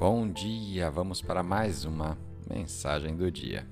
[0.00, 0.90] Bom dia!
[0.90, 2.16] Vamos para mais uma
[2.48, 3.68] mensagem do dia.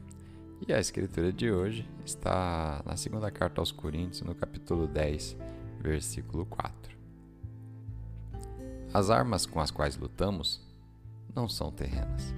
[0.68, 5.34] E a escritura de hoje está na segunda carta aos Coríntios, no capítulo 10,
[5.80, 6.94] versículo 4.
[8.92, 10.60] As armas com as quais lutamos
[11.34, 12.34] não são terrenas,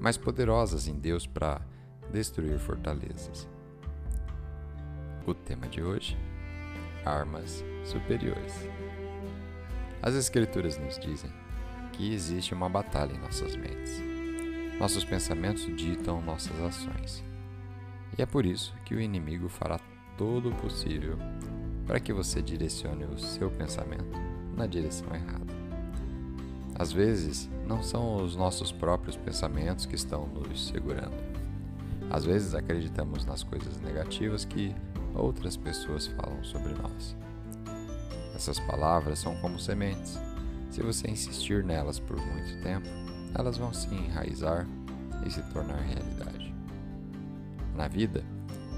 [0.00, 1.62] mas poderosas em Deus para
[2.10, 3.48] destruir fortalezas.
[5.24, 6.18] O tema de hoje:
[7.04, 8.68] armas superiores.
[10.02, 11.30] As Escrituras nos dizem
[12.02, 14.02] que existe uma batalha em nossas mentes.
[14.76, 17.22] Nossos pensamentos ditam nossas ações.
[18.18, 19.78] E é por isso que o inimigo fará
[20.18, 21.16] todo o possível
[21.86, 24.18] para que você direcione o seu pensamento
[24.56, 25.54] na direção errada.
[26.74, 31.14] Às vezes, não são os nossos próprios pensamentos que estão nos segurando.
[32.10, 34.74] Às vezes, acreditamos nas coisas negativas que
[35.14, 37.16] outras pessoas falam sobre nós.
[38.34, 40.18] Essas palavras são como sementes
[40.72, 42.88] se você insistir nelas por muito tempo,
[43.34, 44.66] elas vão se enraizar
[45.24, 46.52] e se tornar realidade.
[47.76, 48.24] Na vida,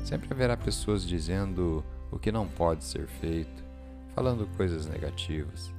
[0.05, 3.62] sempre haverá pessoas dizendo o que não pode ser feito,
[4.12, 5.72] falando coisas negativas.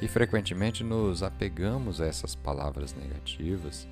[0.00, 3.86] E frequentemente nos apegamos a essas palavras negativas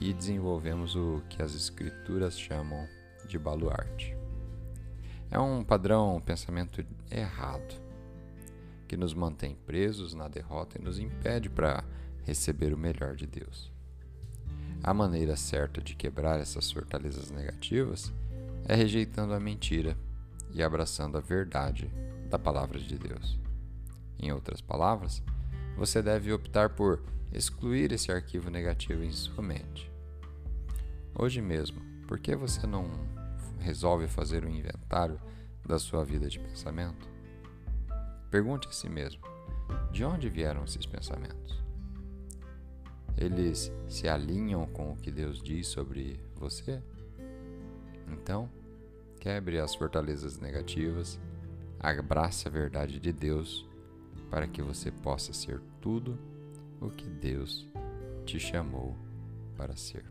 [0.00, 2.88] e desenvolvemos o que as escrituras chamam
[3.28, 4.16] de baluarte.
[5.30, 7.89] É um padrão pensamento errado
[8.90, 11.84] que nos mantém presos na derrota e nos impede para
[12.24, 13.70] receber o melhor de Deus.
[14.82, 18.12] A maneira certa de quebrar essas fortalezas negativas
[18.64, 19.96] é rejeitando a mentira
[20.52, 21.88] e abraçando a verdade
[22.28, 23.38] da palavra de Deus.
[24.18, 25.22] Em outras palavras,
[25.76, 27.00] você deve optar por
[27.32, 29.88] excluir esse arquivo negativo em sua mente.
[31.14, 32.90] Hoje mesmo, por que você não
[33.60, 35.20] resolve fazer um inventário
[35.64, 37.19] da sua vida de pensamento?
[38.30, 39.22] Pergunte a si mesmo:
[39.90, 41.60] de onde vieram esses pensamentos?
[43.16, 46.82] Eles se alinham com o que Deus diz sobre você?
[48.08, 48.48] Então,
[49.18, 51.20] quebre as fortalezas negativas,
[51.78, 53.68] abrace a verdade de Deus
[54.30, 56.16] para que você possa ser tudo
[56.80, 57.68] o que Deus
[58.24, 58.96] te chamou
[59.56, 60.04] para ser.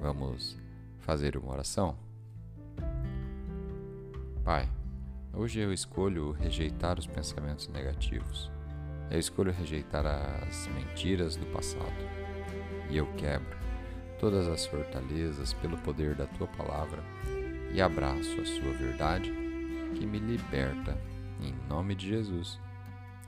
[0.00, 0.58] Vamos
[1.00, 1.96] fazer uma oração?
[4.44, 4.68] Pai,
[5.34, 8.50] Hoje eu escolho rejeitar os pensamentos negativos.
[9.10, 11.90] Eu escolho rejeitar as mentiras do passado.
[12.90, 13.56] E eu quebro
[14.20, 17.02] todas as fortalezas pelo poder da tua palavra
[17.72, 19.32] e abraço a sua verdade
[19.94, 20.98] que me liberta.
[21.40, 22.60] Em nome de Jesus.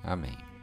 [0.02, 0.53] Amém.